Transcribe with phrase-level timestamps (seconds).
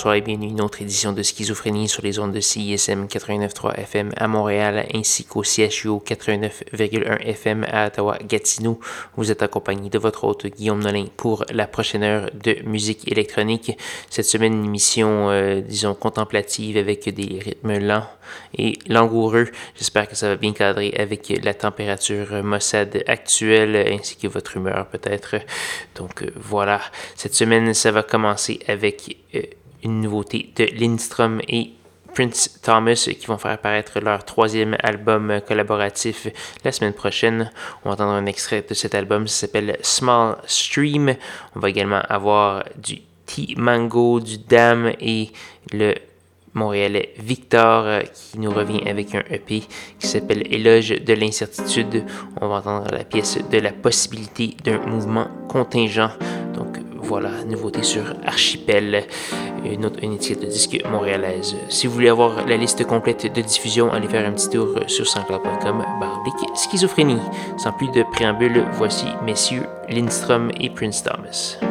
[0.00, 3.74] Bonsoir et bienvenue à une autre édition de Schizophrénie sur les ondes de CISM 89.3
[3.80, 8.80] FM à Montréal ainsi qu'au CHU 89.1 FM à Ottawa-Gatineau.
[9.16, 13.76] Vous êtes accompagné de votre hôte Guillaume Nolin pour la prochaine heure de musique électronique.
[14.08, 18.08] Cette semaine, une émission, euh, disons, contemplative avec des rythmes lents
[18.56, 19.48] et langoureux.
[19.76, 24.86] J'espère que ça va bien cadrer avec la température Mossad actuelle ainsi que votre humeur
[24.86, 25.36] peut-être.
[25.94, 26.80] Donc euh, voilà,
[27.16, 29.18] cette semaine, ça va commencer avec...
[29.34, 29.42] Euh,
[29.82, 31.72] une nouveauté de Lindstrom et
[32.14, 36.28] Prince Thomas qui vont faire apparaître leur troisième album collaboratif
[36.64, 37.50] la semaine prochaine.
[37.84, 41.14] On va entendre un extrait de cet album, ça s'appelle Small Stream.
[41.54, 45.30] On va également avoir du T-Mango, du Dam et
[45.72, 45.94] le
[46.52, 49.62] Montréalais Victor qui nous revient avec un EP
[49.98, 52.04] qui s'appelle Éloge de l'incertitude.
[52.40, 56.10] On va entendre la pièce de la possibilité d'un mouvement contingent.
[57.10, 59.02] Voilà, nouveauté sur Archipel
[59.64, 61.56] une, autre, une étiquette de disque montréalaise.
[61.68, 65.08] Si vous voulez avoir la liste complète de diffusion, allez faire un petit tour sur
[65.08, 65.82] sanscloud.com
[66.54, 67.18] schizophrénie.
[67.58, 71.69] Sans plus de préambule, voici messieurs Lindstrom et Prince Thomas.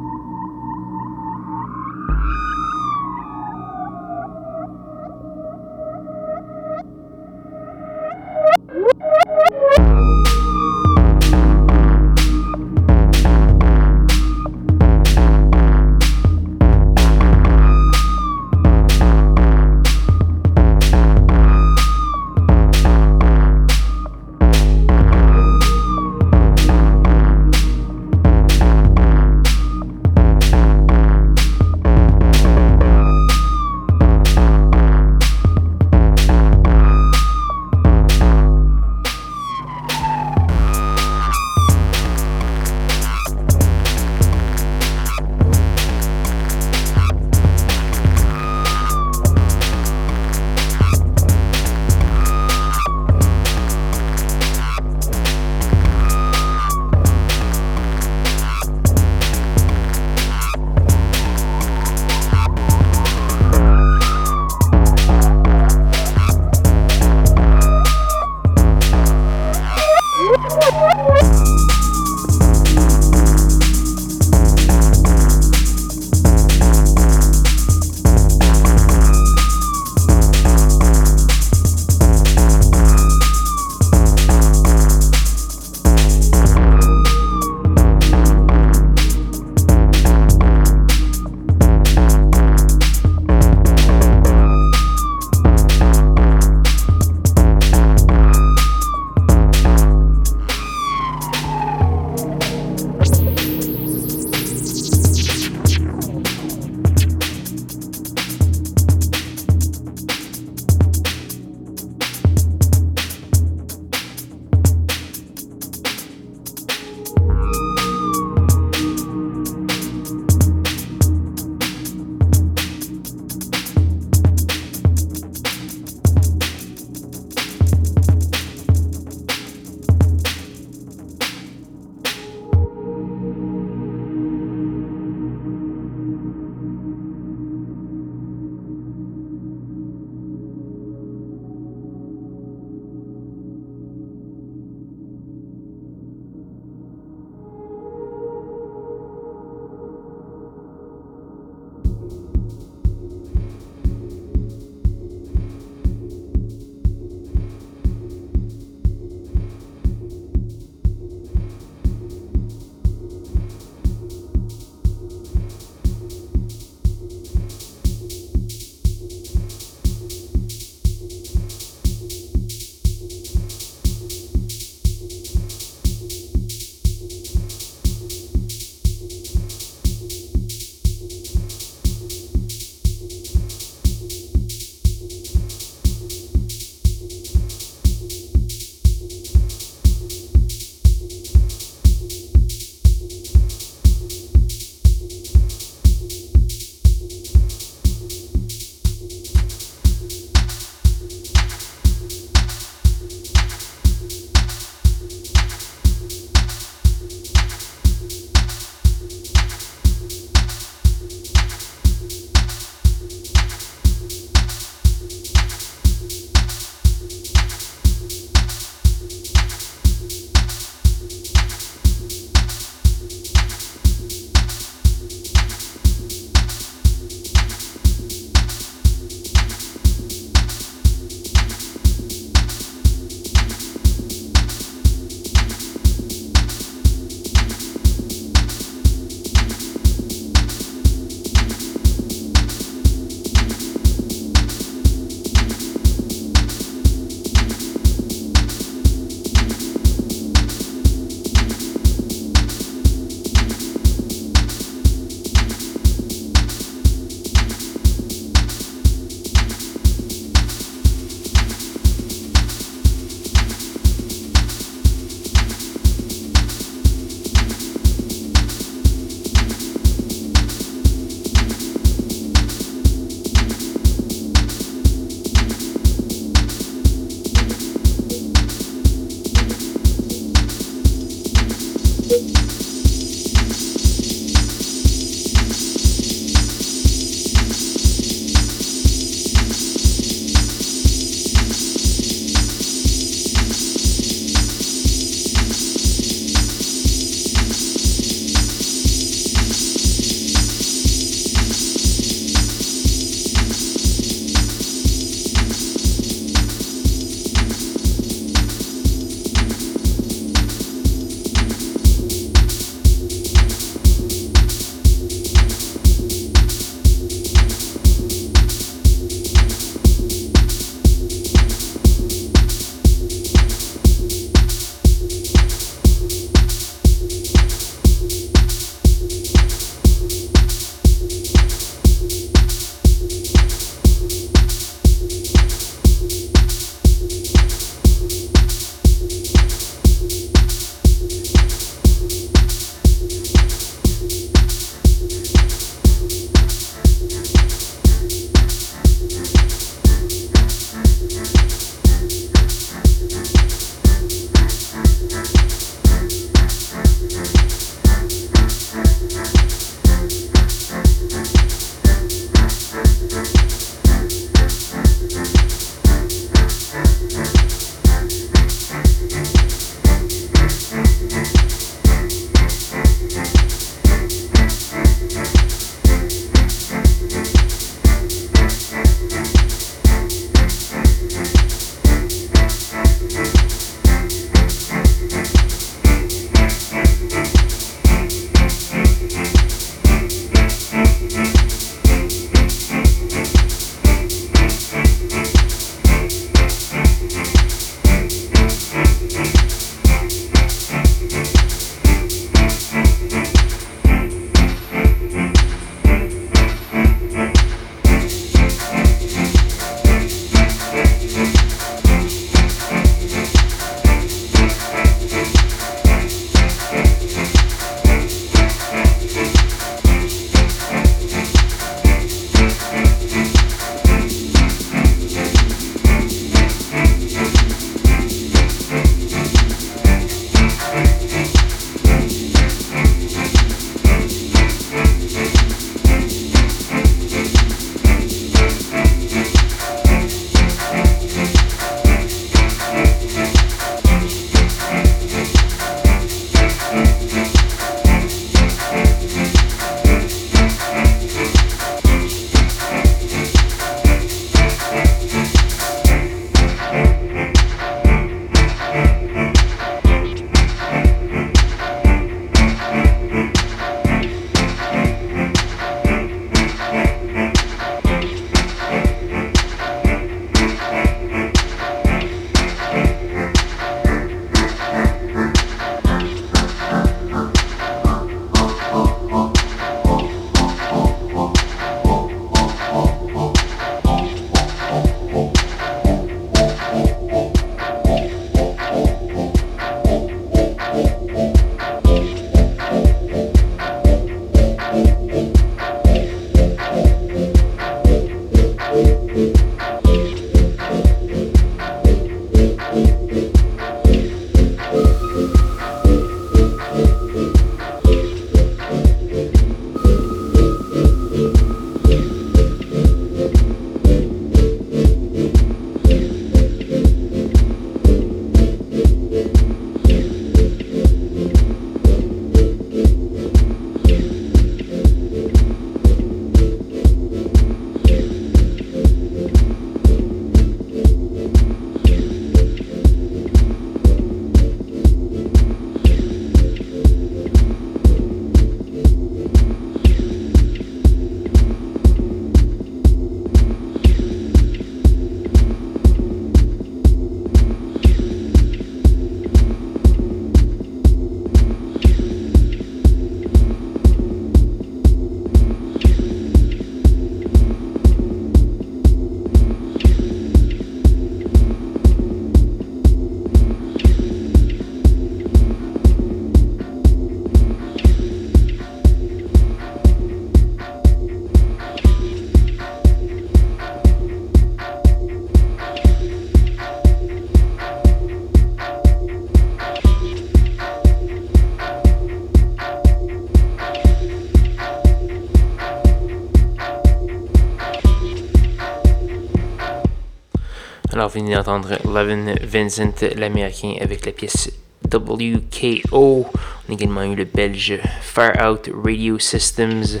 [591.14, 594.50] Venez d'entendre Levin Vincent, l'américain, avec la pièce
[594.92, 596.26] WKO.
[596.26, 600.00] On a également eu le belge Fire Out Radio Systems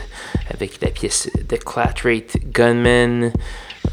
[0.50, 3.32] avec la pièce The Clatrate Gunman.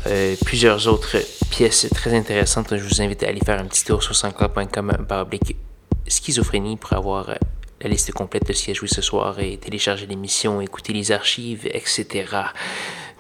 [0.07, 1.17] Euh, plusieurs autres
[1.51, 2.75] pièces très intéressantes.
[2.75, 4.91] Je vous invite à aller faire un petit tour sur sanscloud.com
[6.07, 7.35] schizophrénie pour avoir
[7.81, 11.11] la liste complète de ce qui a joué ce soir et télécharger l'émission, écouter les
[11.11, 12.25] archives, etc.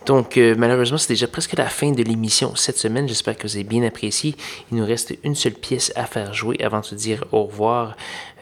[0.05, 3.07] Donc, euh, malheureusement, c'est déjà presque la fin de l'émission cette semaine.
[3.07, 4.35] J'espère que vous avez bien apprécié.
[4.71, 7.95] Il nous reste une seule pièce à faire jouer avant de se dire au revoir.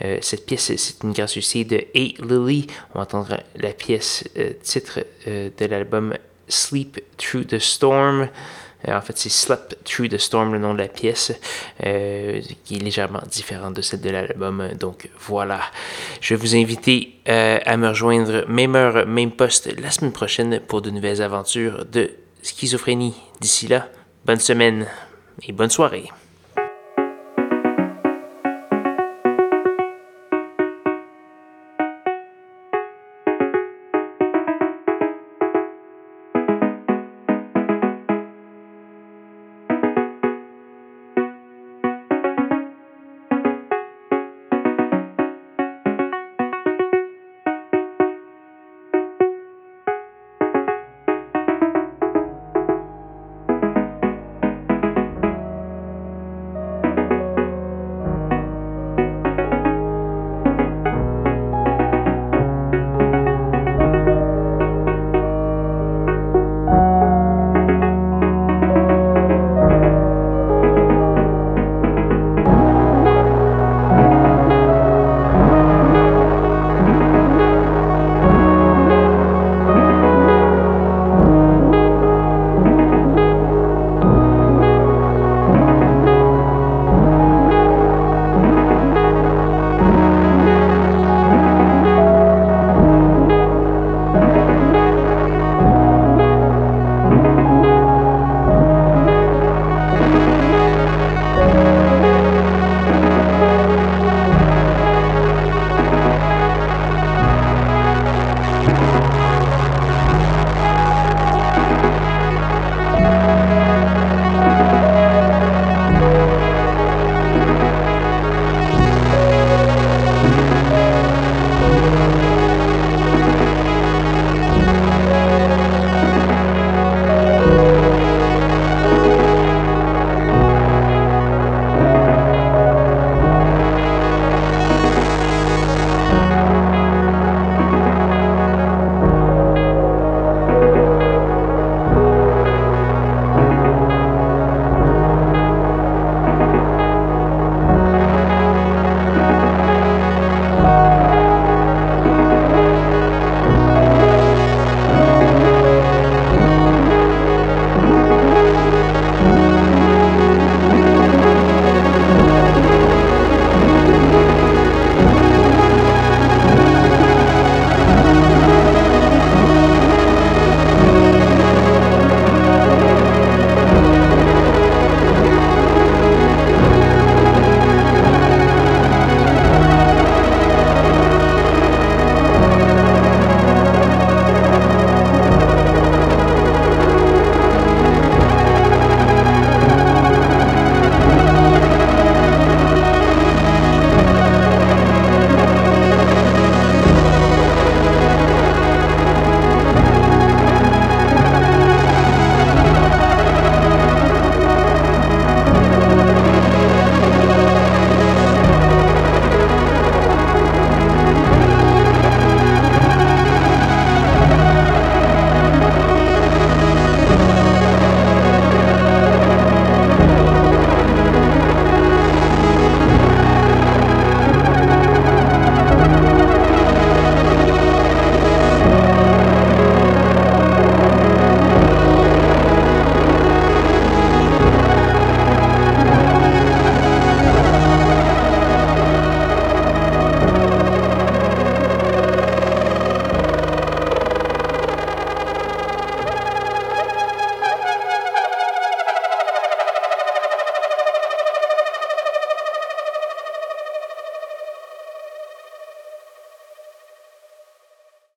[0.04, 2.24] Euh, cette pièce, c'est une gracieuseté de A.
[2.26, 2.68] Lily.
[2.94, 6.16] On va entendre la pièce euh, titre de l'album
[6.48, 8.30] Sleep Through the Storm.
[8.88, 11.34] Euh, en fait, c'est Slept Through the Storm, le nom de la pièce,
[11.86, 14.70] euh, qui est légèrement différente de celle de l'album.
[14.80, 15.62] Donc voilà.
[16.22, 20.60] Je vais vous inviter euh, à me rejoindre même heure, même poste la semaine prochaine
[20.60, 22.12] pour de nouvelles aventures de
[22.42, 23.16] schizophrénie.
[23.42, 23.90] D'ici là,
[24.26, 24.88] bonne semaine
[25.44, 26.10] et bonne soirée.